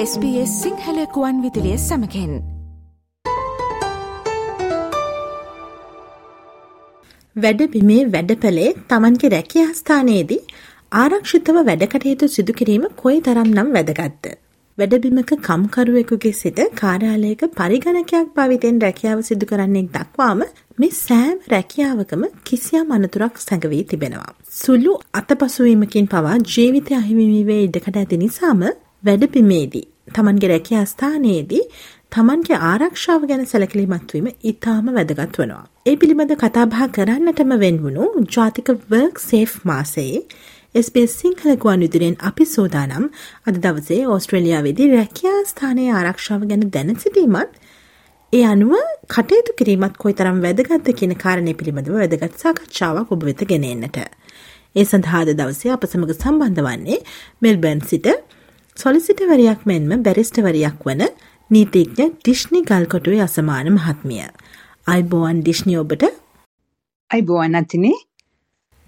SBS 0.00 0.50
සිංහලකුවන් 0.62 1.38
විදිලිය 1.44 1.78
සමකෙන් 1.78 2.34
වැඩබිමේ 7.36 8.04
වැඩපලේ 8.12 8.68
තමන්ගේ 8.92 9.32
රැකිය 9.34 9.64
ස්ථානයේදී 9.80 10.38
ආරක්ෂිතව 10.94 11.58
වැඩකටයුතු 11.62 12.28
සිදු 12.28 12.56
කිරීම 12.60 12.86
කොයි 12.96 13.18
තරම් 13.20 13.50
නම් 13.50 13.74
වැදගත්ත. 13.74 14.30
වැඩබිමක 14.78 15.34
කම්කරුවෙකුගේ 15.42 16.34
සිට 16.34 16.64
කාර්යාලයක 16.76 17.46
පරිගණකයක් 17.56 18.32
භවිතෙන් 18.36 18.80
රැකියාව 18.80 19.22
සිදු 19.22 19.52
කරන්නෙක් 19.52 19.92
දක්වාම 19.92 20.48
මේ 20.78 20.96
සෑම් 20.96 21.38
රැකියාවකම 21.48 22.26
කිසියම් 22.44 22.92
අනතුරක් 22.92 23.46
සැඟවී 23.46 23.84
තිබෙනවා. 23.84 24.32
සුළු 24.62 24.92
අතපසුවීමකින් 25.14 26.06
පවා 26.08 26.42
ජීවිතය 26.48 26.92
අහිමිවීවේ 26.94 27.64
ඉඩකට 27.64 27.96
ඇති 27.96 28.26
නිසාම 28.26 28.62
වැඩබිමේදී 29.02 29.86
තමන්ගේ 30.14 30.48
රැකියා 30.48 30.84
ස්ථානයේදී 30.84 31.64
තමන්ගේ 32.12 32.58
ආරක්ෂාව 32.64 33.24
ගැන 33.30 33.42
සැලකිලිමත්වීම 33.46 34.28
ඉතාම 34.44 34.86
වැදගත් 34.92 35.38
වනවා. 35.38 35.64
ඒ 35.86 35.96
පිළිබඳ 35.96 36.34
කතාබහ 36.36 36.78
කරන්නටම 36.92 37.52
වෙන්වුණු 37.56 38.06
ජාතික 38.28 38.70
වර්ක් 38.90 39.22
සේෆ් 39.22 39.58
මාසයේ 39.64 40.22
SBS 40.74 41.12
සිංහල 41.16 41.56
ගුවන් 41.56 41.80
විදුරෙන් 41.80 42.16
අපි 42.22 42.44
සෝදානම් 42.46 43.04
අද 43.46 43.60
දවසේ 43.64 44.00
ඕස්ට්‍රේලියාවේදී 44.06 44.88
රැකියා 44.90 45.40
ස්ථානයේ 45.44 45.90
ආරක්ෂාව 45.92 46.46
ගැන 46.50 46.64
දැන 46.70 46.94
සිටීමත් 46.96 47.60
ඒ 48.32 48.42
අනුව 48.44 48.74
කටයුතු 49.08 49.56
කිරීමත් 49.56 49.94
කොයිතරම් 49.96 50.40
වැදගත්ද 50.42 50.88
කියන 50.94 51.14
කාරණය 51.16 51.54
පිළිබඳව 51.54 51.94
වැදගත් 51.96 52.34
සාකච්ඡාවක් 52.38 53.12
ඔබ 53.12 53.22
වෙත 53.24 53.44
ගෙන 53.46 53.64
එන්නට. 53.64 54.00
ඒ 54.76 54.84
සඳහා 54.84 55.22
අද 55.22 55.30
දවසේ 55.34 55.72
අප 55.72 55.86
සමග 55.86 56.10
සම්බන්ධ 56.14 56.66
වන්නේ 56.66 56.98
මෙල්බර්න් 57.42 57.80
සිට 57.84 58.08
සොලිසිටවරයක් 58.78 59.62
මෙන්ම 59.66 60.02
බැරිස්ටවරයක් 60.06 60.84
වන 60.86 61.00
නීතිඥ 61.50 62.04
ඩිශ්නි 62.10 62.60
ගල්කොටුවේ 62.62 63.22
අසමාන 63.22 63.68
මහත්මිය. 63.76 64.26
අයිබෝවන් 64.86 65.38
ඩිශ්නි 65.40 65.72
ඔබට 65.80 66.04
අයිබෝවන් 67.10 67.58
අතිනේ 67.60 67.96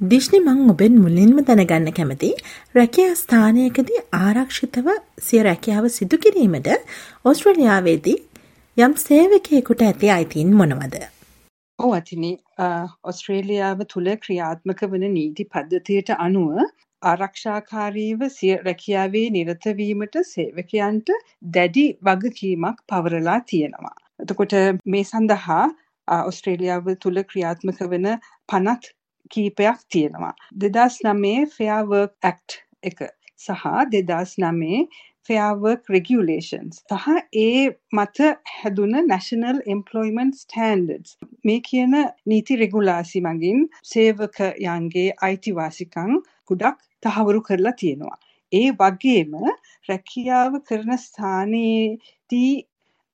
දිශ්නි 0.00 0.38
මං 0.42 0.60
ඔබෙන් 0.74 1.00
මුලින්ම 1.05 1.41
දැනගන්න 1.48 1.91
කැමති 1.97 2.30
රැකියා 2.78 3.16
ස්ථානයකදී 3.22 4.05
ආරක්ෂිතව 4.19 4.91
සිය 5.28 5.41
රැකියාව 5.48 5.88
සිදු 5.97 6.20
කිරීමට 6.27 6.70
ඔස්ට්‍රලියාවේදී 7.25 8.19
යම් 8.77 8.94
සේවකයෙකුට 9.04 9.82
ඇති 9.88 10.12
අයිතින් 10.19 10.52
මොනවද. 10.60 10.94
ඕ 11.78 11.91
අතිනි 11.98 12.32
ඔස්ට්‍රේලියාව 13.04 13.82
තුළ 13.94 14.12
ක්‍රියාත්මක 14.22 14.86
වන 14.92 15.08
නීති 15.16 15.48
පද්ධතියට 15.48 16.14
අනුව 16.19 16.62
ආරක්ෂාකාරීව 17.02 18.24
සිය 18.30 18.54
රැකියාවේ 18.66 19.26
නිරතවීමට 19.30 20.18
සේවකයන්ට 20.30 21.12
දැඩි 21.54 21.86
වගකීමක් 22.02 22.82
පවරලා 22.88 23.38
තියෙනවා. 23.46 23.96
එතකොට 24.20 24.56
මේ 24.86 25.04
සඳහා 25.04 25.64
ඔස්ට්‍රේලියාව 26.08 26.90
තුළ 27.02 27.22
ක්‍රියාත්මක 27.24 27.80
වන 27.86 28.08
පනත් 28.48 28.92
කීපයක් 29.30 29.80
තියෙනවා. 29.88 30.34
දෙදස් 30.62 31.00
නමේ 31.06 31.46
ෆෙයාවර්ක් 31.56 32.12
ඇක්ට් 32.24 32.58
එක 32.82 33.06
සහ 33.38 33.64
දෙදස් 33.92 34.36
නමේ 34.38 34.80
ෆෙයාවර්ක් 35.30 35.90
රෙගියලේෂන්ස් 35.94 36.78
සහ 36.92 37.08
ඒ 37.40 37.64
මත 37.96 38.30
හැදුන 38.52 38.94
නැශනල් 39.08 39.58
එම්පලොයිමන්ට් 39.74 40.38
ස්ටන්ඩඩ්ස් 40.38 41.12
මේ 41.48 41.60
කියන 41.66 41.92
නීති 42.32 42.56
රෙගුලාසි 42.62 43.20
මගින් 43.26 43.60
සේවකයන්ගේ 43.90 45.04
අයිතිවාසිකං 45.26 46.16
ගොඩක් 46.48 46.80
තහවුරු 47.02 47.42
කරලා 47.48 47.74
තියෙනවා. 47.82 48.18
ඒ 48.52 48.68
වගේම 48.80 49.36
රැකියාව 49.88 50.56
කරන 50.68 50.90
ස්ථානයේදී 50.98 52.54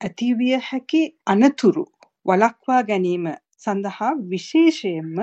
ඇතිවිය 0.01 0.63
හැකි 0.69 1.03
අනතුරු 1.27 1.85
වළක්වා 2.27 2.81
ගැනීම 2.91 3.29
සඳහා 3.65 4.13
විශේෂයෙන්ම 4.31 5.21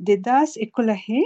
දෙදස් 0.00 0.56
එකොළහේ 0.66 1.22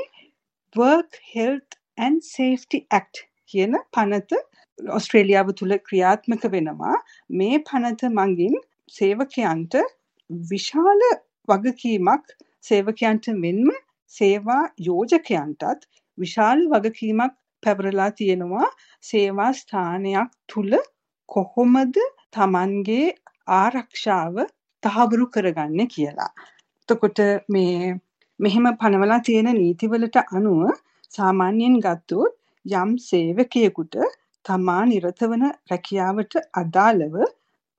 Work 0.74 1.18
Health 1.32 1.80
and 1.98 2.28
Safety 2.28 2.82
Act 2.90 3.24
කියන 3.50 3.80
පනත 3.94 4.44
ඔස්ට්‍රේලියාව 4.78 5.52
තුළ 5.52 5.76
ක්‍රියාත්මක 5.80 6.48
වෙනවා 6.52 6.96
මේ 7.32 7.60
පනත 7.60 8.10
මගින් 8.12 8.56
සේවකයන්ට 8.92 9.76
විශාල 10.50 11.04
වගකීමක් 11.48 12.34
සේවකයන්ට 12.64 13.28
මෙන්ම 13.36 13.70
සේවා 14.12 14.62
යෝජකයන්ටත් 14.80 15.86
විශාල 16.18 16.66
වගකීමක් 16.72 17.34
පැවරලා 17.62 18.10
තියෙනවා 18.12 18.68
සේවා 19.04 19.52
ස්ථානයක් 19.52 20.36
තුල 20.48 20.76
කොහොමද 21.28 21.96
Tamanගේ 22.30 23.06
ආරක්ෂාව 23.54 24.36
තහවුරු 24.82 25.26
කරගන්නේ 25.28 25.86
කියලා. 25.86 26.32
එතකොට 26.88 27.20
මේ 27.48 27.94
මෙහෙම 28.40 28.66
පනවලා 28.80 29.20
තියෙන 29.20 29.50
නීතිවලට 29.54 30.16
අනුව 30.28 30.62
සාමාන්‍යයෙන් 31.10 31.80
ගත්තොත් 31.80 32.34
යම් 32.64 32.90
සේවකයෙකුට 33.00 33.96
තමා 34.46 34.82
නිරත 34.86 35.22
වන 35.24 35.44
රැකියාවට 35.70 36.38
අදාළව 36.54 37.16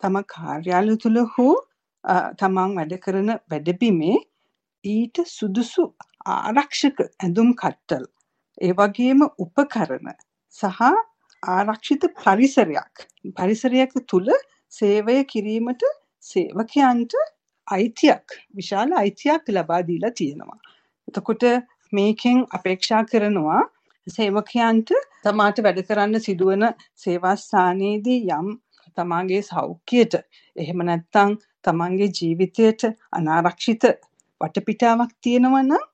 තම 0.03 0.17
කාර්යාලය 0.27 0.95
තුල 0.97 1.19
හෝ 1.33 1.53
තමන් 2.39 2.75
වැඩ 2.77 2.95
කරන 2.99 3.31
වැඩබිමේ 3.49 4.17
ඊට 4.83 5.21
සුදුසු 5.29 5.85
ආරක්ෂක 6.29 6.99
ඇඳුම් 7.03 7.53
කට්ටල් 7.55 8.05
ඒ 8.61 8.73
වගේම 8.73 9.23
උපකරණ 9.39 10.11
සහ 10.55 10.83
ආරක්ෂිත 11.43 12.05
පරිසරයක් 12.17 13.07
පරිසරයක 13.35 13.97
තුල 14.07 14.29
සේවය 14.73 15.17
කිරීමට 15.25 15.83
සේවකයන්ට 16.25 17.17
අයිතියක් 17.67 18.37
විශාල 18.53 18.93
අයිතියක් 18.93 19.43
ලබා 19.49 19.81
දීලා 19.83 20.11
තියෙනවා. 20.11 20.59
එතකොට 21.07 21.43
මේකෙන් 21.93 22.45
අපේක්ෂා 22.51 23.03
කරනවා 23.05 23.61
සේවකයන්ට 24.07 24.93
තමාට 25.23 25.61
වැඩ 25.63 25.81
කරන්න 25.83 26.21
සිදුවන 26.21 26.65
සේවා 26.95 27.35
ස්ථානයේදී 27.37 28.19
යම් 28.31 28.49
තමාගේ 28.97 29.41
සෞඛ්‍යයට 29.43 30.17
එහෙම 30.55 30.83
නැත්නම් 30.85 31.37
තමන්ගේ 31.65 32.09
ජීවිතයට 32.11 32.87
අනාරක්ෂිත 33.11 33.87
වටපිටාවක් 34.41 35.13
තියෙනවා 35.21 35.63
නම් 35.63 35.85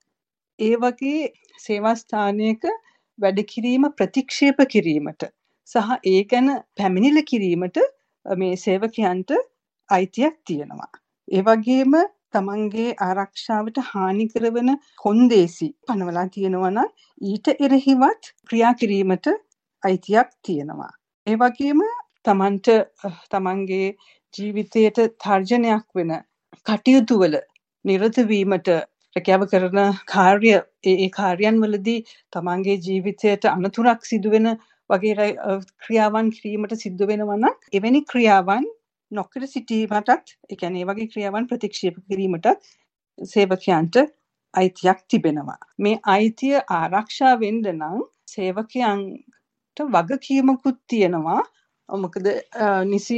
ඒ 0.60 0.76
වගේ 0.78 1.22
සේවා 1.60 1.96
ස්ථානයක 1.96 2.68
වැඩ 3.20 3.40
කිරීම 3.46 3.90
ප්‍රතික්ෂේප 3.98 4.60
කිරීමට 4.68 5.30
සහ 5.70 5.98
ඒ 6.06 6.22
ගැන 6.26 6.50
පැමිණිලි 6.78 7.24
කිරීමට 7.24 7.78
මේ 8.26 8.56
සේවකයන්ට 8.58 9.32
අයිතියක් 9.90 10.36
තියෙනවා. 10.46 10.92
ඒ 11.28 11.42
වගේම 11.42 11.94
තමන්ගේ 12.34 12.90
ආරක්ෂාවට 13.02 13.78
හානි 13.88 14.26
කරවන 14.28 14.72
කොන්දේසි 14.98 15.68
පනවලා 15.86 16.26
තියෙනවා 16.30 16.72
නම් 16.72 16.90
ඊට 17.24 17.52
එරෙහිවත් 17.58 18.32
ක්‍රියා 18.48 18.74
කිරීමට 18.76 19.30
අයිතියක් 19.84 20.30
තියෙනවා. 20.42 20.92
ඒ 21.28 21.38
වගේම 21.38 21.82
තමන්ට 22.26 22.70
තමන්ගේ 23.32 23.88
ජීවිතයට 24.34 25.00
තර්ජනයක් 25.20 25.86
වෙන 25.96 26.14
කටයුතු 26.66 27.20
වල 27.20 27.36
නිරත 27.86 28.18
වීමට 28.26 28.70
රැකියාව 29.16 29.44
කරන 29.50 29.80
කාර්ය 30.08 30.54
ඒ 30.84 31.10
කාර්යයන් 31.12 31.58
වලදී 31.64 32.00
තමන්ගේ 32.34 32.78
ජීවිතයට 32.82 33.46
අනතුරක් 33.48 34.06
සිදුවෙන 34.06 34.48
වගේ 34.90 35.28
ක්‍රියාවන් 35.82 36.32
කිරීමට 36.32 36.74
සිද්ධ 36.78 37.04
වෙනවා 37.10 37.38
නම් 37.38 37.60
එවැනි 37.74 38.02
ක්‍රියාවන් 38.06 38.66
නොකර 39.14 39.48
සිටීමටත් 39.48 40.12
ඒ 40.50 40.56
කියන්නේ 40.56 40.88
වගේ 40.90 41.10
ක්‍රියාවන් 41.14 41.48
ප්‍රතික්ෂේප 41.50 41.98
කිරීමට 42.08 42.50
සේවකයන්ට 43.18 43.96
අයිතියක් 44.54 45.00
තිබෙනවා. 45.10 45.62
මේ 45.80 46.00
අයිතිය 46.06 46.56
ආරක්ෂා 46.72 47.34
වෙන්න 47.40 47.64
නම් 47.72 48.04
සේවකයන්ට 48.28 49.84
වගකීමකුත් 49.96 50.80
තියෙනවා. 50.88 51.42
මොකද 51.90 52.28
නිසි 52.86 53.18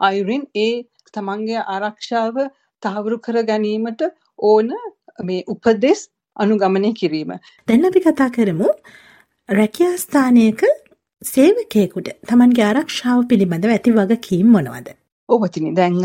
අයුරින් 0.00 0.46
ඒ 0.56 0.72
තමන්ගේ 1.14 1.66
ආරක්ෂාව 1.66 2.40
තහවුරු 2.82 3.18
කර 3.18 3.42
ගැනීමට 3.44 4.02
ඕන 4.42 4.72
මේ 5.24 5.44
උපදෙස් 5.46 6.08
අනුගමනය 6.36 6.92
කිරීම. 6.94 7.32
දැන් 7.68 7.84
අපි 7.84 8.00
කතා 8.00 8.30
කරමු 8.30 8.68
රැකියා 9.48 9.96
ස්ථානයක 9.96 10.64
සේවකයෙකුට 11.22 12.08
තමන්ගේ 12.28 12.66
ආරක්ෂාව 12.66 13.28
පිළිබඳව 13.30 13.70
ඇති 13.70 13.96
වගකීම් 13.98 14.48
මොනවද? 14.56 14.99
ඔවතිනි. 15.30 15.70
දැන් 15.76 15.96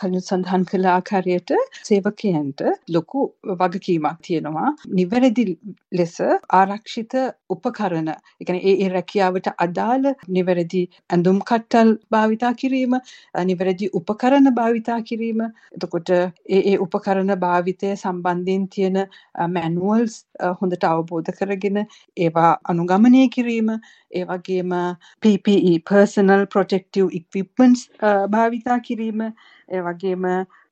කලින් 0.00 0.20
සඳහන් 0.20 0.64
කළ 0.70 0.86
ආකාරයට 0.92 1.52
සේවකයන්ට 1.88 2.62
ලොකු 2.96 3.20
වගකීමක් 3.60 4.18
තියෙනවා. 4.26 4.70
නිවැරදි 4.98 5.44
ලෙස 5.92 6.16
ආරක්ෂිත 6.60 7.14
උපකරණ 7.50 8.10
එකන 8.42 8.58
ඒ 8.60 8.74
ඒ 8.76 8.88
රැකියාවට 8.94 9.50
අදාළ 9.66 10.08
නිවැරදි 10.36 10.82
ඇඳුම් 11.10 11.38
කට්ටල් 11.50 11.92
භාවිතා 12.10 12.52
කිරීම 12.62 12.98
නිවැරදි 13.50 13.90
උපකරණ 14.00 14.54
භාවිතා 14.58 15.00
කිරීම. 15.02 15.44
එතකොට 15.76 16.10
ඒ 16.10 16.62
ඒ 16.64 16.76
උපකරණ 16.86 17.34
භාවිතය 17.46 17.94
සම්බන්ධයෙන් 17.96 18.68
තියෙන 18.68 18.98
මැනුවල්ස් 19.56 20.18
හොඳට 20.60 20.88
අවබෝධ 20.90 21.32
කරගෙන 21.38 21.84
ඒවා 22.18 22.50
අනුගමනය 22.66 23.28
කිරීම 23.28 23.70
ඒ 24.12 24.24
වගේම 24.24 24.72
PPE 25.22 25.72
personal 25.90 26.46
protective 26.48 27.08
equipments 27.12 27.80
භාවිතා 28.30 28.63
කිරීම 28.80 29.22
ඒ 29.22 29.80
වගේම 29.80 30.26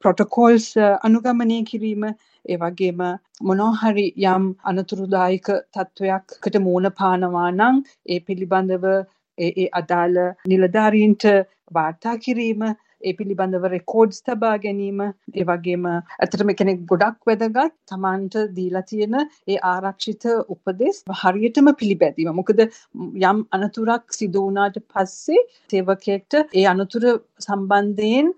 ප්‍රොටෝකෝල්ස් 0.04 0.68
අනුගමනය 1.02 1.58
කිරීම 1.64 2.04
ඒ 2.08 2.58
වගේම 2.58 3.02
මොනෝහරි 3.42 4.06
යම් 4.26 4.46
අනතුරුදායක 4.64 5.50
තත්ත්වයක්කට 5.70 6.60
මූණ 6.60 6.90
පානවා 6.94 7.48
නම් 7.50 7.82
ඒ 8.08 8.20
පිළිබඳව 8.20 8.86
ඒ 9.38 9.50
ඒ 9.56 9.68
අදාළ 9.72 10.18
නිලධාරීන්ට 10.46 11.28
වාර්තා 11.74 12.16
කිරීම 12.18 12.64
ඒ 13.02 13.12
පිළිබඳව 13.18 13.66
රෙකෝඩ්ස් 13.74 14.22
තබා 14.26 14.54
ගැනීම 14.64 15.00
ඒ 15.04 15.46
වගේම 15.50 15.88
ඇත්තටම 15.88 16.52
කෙනෙක් 16.60 16.84
ගොඩක් 16.92 17.30
වැදගත් 17.30 17.74
තමන්ට 17.90 18.38
දීලා 18.56 18.84
තියෙන 18.84 19.18
ඒ 19.20 19.58
ආරක්ෂිත 19.72 20.28
උපදෙස් 20.48 21.02
හරියටම 21.22 21.72
පිළිපැදීම. 21.74 22.32
මොකද 22.34 22.64
යම් 23.24 23.44
අනතුරක් 23.58 24.16
සිදු 24.18 24.46
වුණාට 24.46 24.80
පස්සේ 24.86 25.44
සේවකයෙක්ට 25.70 26.40
ඒ 26.40 26.66
අනතුර 26.68 27.04
සම්බන්ධයෙන් 27.40 28.32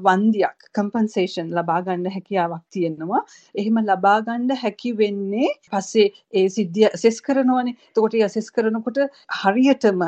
වන්දියක් 0.00 0.68
කම්පන්සේෂන් 0.72 1.50
ලබා 1.52 1.80
ගන්න 1.82 2.12
හැකියාවක් 2.12 2.62
තියෙනවා. 2.70 3.22
එහෙම 3.54 3.80
ලබා 3.82 4.20
ගන්න 4.22 4.56
හැකි 4.56 4.92
වෙන්නේ 4.98 5.48
පස්සේ 5.70 6.06
ඒ 6.32 6.48
සිද්ධිය 6.48 6.86
ඇසෙස් 6.88 7.20
කරනවනේ. 7.22 7.76
එතකොට 7.88 8.14
ඒ 8.14 8.22
ඇසෙස් 8.22 8.48
කරනකොට 8.50 9.02
හරියටම 9.40 10.06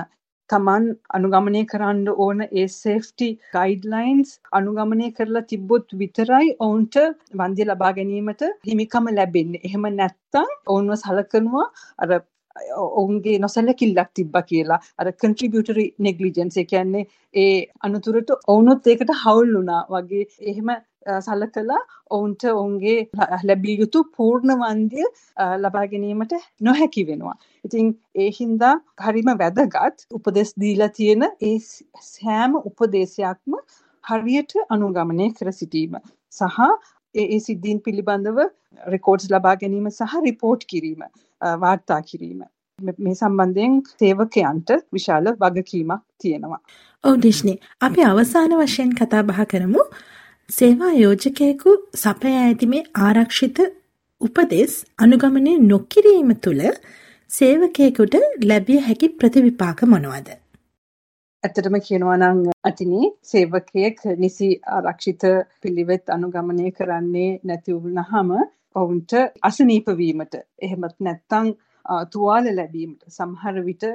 තමන් 0.50 0.84
අනුගමනය 1.10 1.62
කරන්න 1.66 2.06
ඕන 2.16 2.38
ඒ 2.44 2.66
සේෆ්ටි 2.74 3.28
ගයිඩ්ලයින්ස් 3.50 4.30
අනුගමනය 4.52 5.10
කරලා 5.12 5.44
තිබ්බොත් 5.44 5.94
විතරයි 5.96 6.48
ඔවුන්ට 6.60 6.98
වන්දිය 7.34 7.66
ලබා 7.66 7.92
ගැනීමට 7.92 8.48
හිමිකම 8.64 9.12
ලැබෙන්නේ. 9.12 9.62
එහෙම 9.62 9.86
නැත්තම් 9.92 10.50
ඔවුන්ව 10.66 10.98
සලකනවා 10.98 11.66
අර 11.98 12.10
ඔවුන්ගේ 12.76 13.38
නොසැලකිල්ලක් 13.38 14.10
තිබ්බ 14.14 14.36
කියලා 14.44 14.80
අර 14.98 15.12
කන්ට්‍රිබියුටරි 15.14 15.86
නෙග්ලිජන්ස් 16.00 16.56
ඒ 16.56 16.66
කියන්නේ 16.66 17.04
ඒ 17.34 17.56
අනතුරට 17.82 18.32
ඔවුනුත් 18.46 18.88
ඒකට 18.88 19.12
හවුල් 19.22 19.52
වුණා 19.52 19.82
වගේ 19.90 20.24
එහෙම 20.44 20.72
සලකලා 21.06 21.80
ඔවුන්ට 22.10 22.44
ඔවුන්ගේ 22.44 22.98
ලැබිය 23.44 23.76
යුතු 23.80 24.04
පූර්ණ 24.16 24.54
වන්දිය 24.62 25.06
ලබා 25.64 25.86
ගැනීමට 25.92 26.34
නොහැකි 26.60 27.06
වෙනවා. 27.06 27.36
ඉතින් 27.64 27.94
ඒ 28.16 28.30
හින්දා 28.40 28.74
හරිම 29.06 29.32
වැදගත් 29.42 30.06
උපදෙස් 30.12 30.54
දීලා 30.60 30.90
තියෙන 30.90 31.24
ඒ 31.42 31.56
සෑම 32.04 32.58
උපදේශයක්ම 32.62 33.58
හරියට 34.04 34.54
අනුගමනය 34.68 35.32
කර 35.32 35.52
සිටීම 35.52 35.98
සහ 36.32 36.60
ඒ 37.14 37.40
සිද්ධීන් 37.40 37.80
පිළිබඳව 37.80 38.44
රෙකෝඩ්ස් 38.86 39.30
ලබා 39.30 39.56
ගැනීම 39.56 39.90
සහ 39.90 40.20
රිපෝට් 40.26 40.64
කිරීම 40.66 41.02
වාර්තා 41.60 42.00
කිරීම 42.02 42.44
මේ 42.78 43.14
සම්බන්ධයෙන් 43.14 43.80
සේවකයන්ට 43.94 44.70
විශාල 44.92 45.32
වගකීමක් 45.36 46.02
තියෙනවා. 46.18 46.60
ඔව් 47.04 47.16
ඩිෂ්නි 47.16 47.54
අපි 47.80 48.04
අවසාන 48.04 48.54
වශයෙන් 48.60 48.94
කතා 48.94 49.22
බහ 49.24 49.44
කරමු 49.46 49.82
සේවා 50.48 50.92
යෝජකයෙකු 50.94 51.72
සපයා 51.94 52.36
ඇති 52.42 52.66
මේ 52.66 52.80
ආරක්ෂිත 53.06 53.58
උපදෙස් 54.20 54.76
අනුගමනය 54.98 55.52
නොකිරීම 55.64 56.30
තුළ 56.44 56.62
සේවකයෙකුට 57.30 58.16
ලැබිය 58.44 58.78
හැකි 58.86 59.10
ප්‍රතිවිපාක 59.18 59.82
මොනවද? 59.86 60.30
ඇත්තටම 61.42 61.76
කියනවා 61.88 62.16
නම් 62.18 62.40
අතිනේ 62.64 63.12
සේවකයෙක් 63.24 64.00
නිසි 64.18 64.50
ආරක්ෂිත 64.72 65.28
පිළිවෙත් 65.62 66.14
අනුගමනය 66.16 66.72
කරන්නේ 66.72 67.28
නැති 67.44 67.76
වුණාම 67.76 68.34
ඔවුන්ට 68.76 69.18
අසනීප 69.42 69.94
වීමට 70.02 70.40
එහෙමත් 70.62 70.98
නැත්නම් 71.02 71.54
තුවාල 72.12 72.52
ලැබීමට 72.54 73.08
සමහර 73.12 73.64
විට 73.68 73.90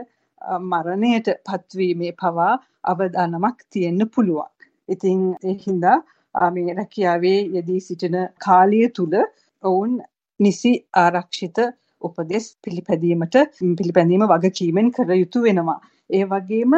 මරණයට 0.70 1.36
පත්වීමේ 1.46 2.16
පවා 2.16 2.56
අවදානමක් 2.88 3.70
තියෙන්න 3.72 4.10
පුළුවන්. 4.16 4.52
ඉතින් 4.90 5.22
ඒ 5.44 5.62
හින්දා 5.62 6.00
මේ 6.51 6.74
රැකියාවේ 6.74 7.39
යෙදී 7.56 7.81
සිටින 7.81 8.18
කාලය 8.39 8.81
තුල 8.89 9.13
ඔවුන් 9.63 9.95
නිසි 10.39 10.74
ආරක්ෂිත 10.95 11.59
උපදෙස් 12.01 12.45
පිළිපැදීමට 12.63 13.35
පිළිපැදීම 13.80 14.25
වගකීමෙන් 14.27 14.91
කර 14.91 15.12
යුතු 15.13 15.44
වෙනවා. 15.44 15.80
ඒ 16.09 16.24
වගේම 16.25 16.74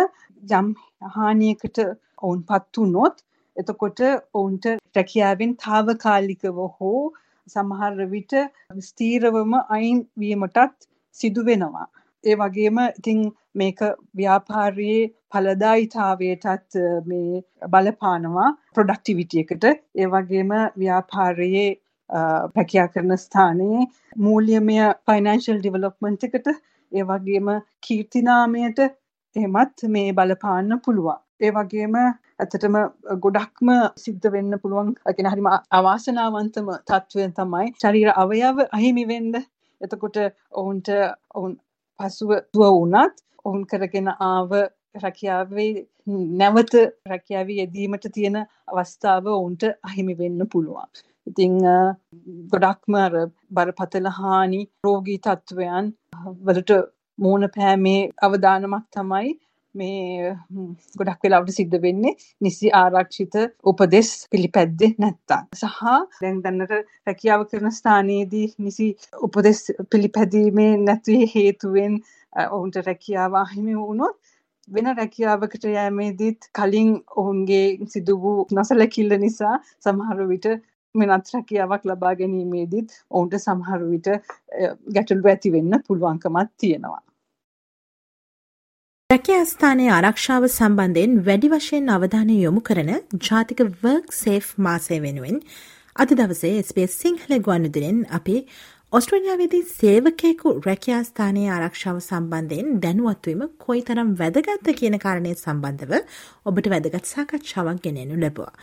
යම් 0.52 0.68
හානියකට 1.16 1.78
ඔවුන් 2.24 2.42
පත් 2.44 2.78
වුණොත් 2.78 3.24
එතකොට 3.56 4.02
ඔවුන්ට 4.34 4.66
රැකියාවෙන් 4.96 5.54
తాවකාලිකව 5.58 6.58
හෝ 6.78 7.02
සමහර 7.48 8.08
විට 8.12 8.34
ස්ථීරවම 8.82 9.54
අයින් 9.70 10.00
වීමටත් 10.20 10.90
සිදු 11.18 11.46
වෙනවා. 11.46 11.88
ඒ 12.24 12.36
වගේම 12.36 12.78
ඉතින් 12.90 13.22
මේක 13.54 13.80
ව්‍යාපාරයේ 14.18 15.02
ඵලදායිතාවයටත් 15.36 16.78
මේ 17.06 17.42
බලපානවා 17.70 18.50
ප්‍රොඩක්ටිවිටි 18.74 19.44
එකට 19.44 19.66
ඒ 19.66 20.08
වගේම 20.10 20.54
ව්‍යාපාරයේ 20.80 21.68
රැකියා 22.56 22.88
කරන 22.90 23.18
ස්ථානයේ 23.20 23.88
මූල්‍යමය 24.20 24.78
ෆයිනෑන්ෂල් 25.06 25.60
ඩිවලොප්මන්ට් 25.60 26.28
එකට 26.28 26.48
ඒ 26.92 27.06
වගේම 27.06 27.50
කීර්තිනාමයට 27.84 28.80
එහෙමත් 29.36 29.84
මේ 29.90 30.14
බලපාන්න 30.14 30.80
පුළුවන්. 30.86 31.20
ඒ 31.42 31.52
වගේම 31.52 31.96
ඇත්තටම 31.98 32.78
ගොඩක්ම 33.20 33.72
සිද්ධ 33.98 34.30
වෙන්න 34.32 34.60
පුළුවන් 34.62 34.94
කියන 35.10 35.30
හරිම 35.32 35.50
අවාසනාවන්තම 35.72 36.72
තත්ත්වයෙන් 36.84 37.36
තමයි 37.36 37.74
ශරීර 37.76 38.14
අවයව 38.16 38.64
අහිමි 38.70 39.06
වෙන්න. 39.08 39.34
එතකොට 39.82 40.18
ඔවුන්ට 40.54 40.90
ඔවුන් 41.34 41.60
පසුව 42.00 42.32
දුව 42.54 42.66
වුණත් 42.72 43.24
ඔවුන් 43.46 43.64
කරගෙන 43.66 44.10
ආව 44.24 44.56
රැකියාවේ 45.04 45.72
නැවත 46.42 46.74
රැකියාවේ 47.12 47.60
යෙදීමට 47.60 48.08
තියෙන 48.14 48.38
අවස්ථාව 48.42 49.30
ඔවුන්ට 49.34 49.64
අහිමි 49.84 50.18
වෙන්න 50.22 50.48
පුළුවන්. 50.52 50.90
ඉතින් 51.28 51.56
ගොඩක්ම 52.52 53.00
අර 53.04 53.16
බරපතල 53.52 54.12
හානි 54.20 54.62
රෝගී 54.84 55.18
තත්ත්වයන් 55.20 55.90
වලට 56.46 56.78
මූණ 57.18 57.50
පෑමේ 57.56 58.00
අවදානමක් 58.22 58.86
තමයි 58.92 59.34
මේ 59.76 60.34
ගොඩක් 61.00 61.26
වෙලාවට 61.26 61.56
සිද්ධ 61.56 61.78
වෙන්නේ 61.86 62.14
නිසි 62.42 62.72
ආරක්ෂිත 62.74 63.36
උපදෙස් 63.64 64.12
පිළිපැද්දේ 64.32 64.92
නැත්තම්. 64.98 65.50
සහ 65.54 65.82
දැන් 66.22 66.38
දැනට 66.44 66.76
රැකියාව 67.08 67.48
කරන 67.50 67.76
ස්ථානයේදී 67.80 68.48
නිසි 68.60 68.88
උපදෙස් 69.28 69.62
පිළිපැදීමේ 69.92 70.72
නැති 70.84 71.18
හේතුවෙන් 71.34 72.00
ඔවුන්ට 72.46 72.80
රැකියාව 72.88 73.38
අහිමි 73.42 73.76
වුණොත් 73.82 74.16
වෙන 74.68 74.92
රැකියාවකට 74.92 75.68
යෑමේදීත් 75.70 76.48
කලින් 76.52 76.94
ඔවුන්ගේ 77.16 77.66
සිදු 77.88 78.16
වූ 78.22 78.38
නොසලකිල්ල 78.52 79.18
නිසා 79.20 79.56
සමහර 79.80 80.24
විට 80.28 80.48
වෙනත් 80.96 81.34
රැකියාවක් 81.34 81.86
ලබා 81.86 82.14
ගැනීමේදීත් 82.16 82.96
ඔවුන්ට 83.12 83.38
සමහර 83.40 83.84
විට 83.90 84.10
ගැටලු 84.94 85.30
ඇති 85.30 85.52
වෙන්න 85.52 85.82
පුළුවන්කමක් 85.88 86.50
තියෙනවා. 86.58 87.02
රැකියා 89.10 89.46
ස්ථානයේ 89.46 89.92
ආරක්ෂාව 89.92 90.50
සම්බන්ධයෙන් 90.50 91.18
වැඩි 91.26 91.50
වශයෙන් 91.50 91.92
අවධානය 91.92 92.38
යොමු 92.38 92.62
කරන 92.62 92.92
ජාතික 93.24 93.66
වර්ක් 93.82 94.16
සේෆ් 94.16 94.54
මාසය 94.60 95.02
වෙනුවෙන් 95.02 95.38
අද 95.96 96.10
දවසේ 96.12 96.56
SBS 96.60 96.96
සිංහල 97.02 97.36
ගුවන්විදුලියෙන් 97.40 98.00
අපි 98.12 98.38
ඔස්ට්‍රේලියාවේදී 98.94 99.62
සේවකයෙකු 99.70 100.50
රැකියා 100.66 101.00
ස්ථානයේ 101.04 101.48
ආරක්ෂාව 101.52 101.98
සම්බන්ධයෙන් 102.00 102.68
දැනුවත්වීම 102.84 103.42
කොයිතරම් 103.66 104.12
වැදගත්ද 104.20 104.70
කියන 104.80 104.96
කාරණය 105.06 105.32
සම්බන්ධව 105.34 105.94
ඔබට 106.46 106.70
වැදගත් 106.74 107.10
සාකච්ඡාවක් 107.10 107.82
ගෙනෙනු 107.86 108.20
ලැබුවා. 108.22 108.54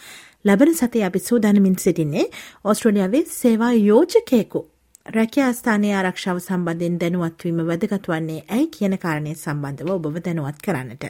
ලබන 0.45 0.75
සතියේ 0.75 1.07
අපි 1.09 1.21
සූදානමින් 1.21 1.77
සිටින්නේ 1.79 2.27
ඔස්ට්‍රේලියාවේ 2.65 3.25
සේවා 3.33 3.73
යෝජකයෙකු 3.81 4.63
රැකියා 5.09 5.53
ස්ථානයේ 5.53 5.95
ආරක්ෂාව 5.95 6.41
සම්බන්ධයෙන් 6.41 7.01
දැනුවත්වීම 7.01 7.65
වැදගත් 7.71 8.13
වන්නේ 8.13 8.43
ඇයි 8.51 8.75
කියන 8.77 8.99
කාරණය 8.99 9.35
සම්බන්ධව 9.37 9.97
ඔබව 9.97 10.21
දැනුවත් 10.21 10.63
කරන්නට. 10.67 11.09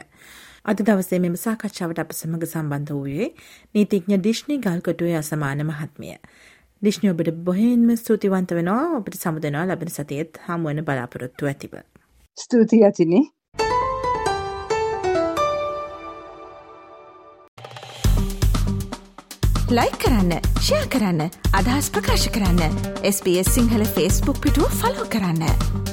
අද 0.65 0.81
දවසේ 0.81 1.19
මෙම 1.19 1.37
සාකච්ඡාවට 1.39 2.01
අප 2.01 2.13
සමග 2.13 2.47
සම්බන්ධ 2.47 2.95
වූයේ 2.95 3.29
නීතිඥ 3.75 4.19
ඩිශ්නි 4.19 4.59
ගල්කොටුවේ 4.59 5.17
අසමාන 5.19 5.63
මහත්මිය. 5.67 6.19
ඩිශ්නි 6.83 7.11
ඔබට 7.11 7.29
බොහෙන්ම 7.47 7.91
ස්තුතිවන්ත 7.97 8.53
වෙනවා 8.57 8.97
ඔබට 8.97 9.17
සමුදනවා 9.19 9.67
ලබන 9.67 9.91
සතියත් 9.93 10.41
හමුවන 10.47 10.81
බලාපොරොත්තු 10.89 11.47
ඇතිව. 11.47 11.77
ස්තුතියි 12.39 12.83
ඇතිනේ. 12.85 13.23
ලයි 19.73 19.95
කරන්න 20.03 20.35
ෂයා 20.59 20.85
කරන්න 20.91 21.23
අදහස් 21.55 21.95
ප්‍රකාශ 21.95 22.29
කරන්න 22.35 22.85
SBS 23.07 23.55
සිංහල 23.55 23.87
ෆස්බුක් 23.87 24.43
පිටුව 24.43 24.79
ෆලෝ 24.81 25.07
කරන්න. 25.09 25.92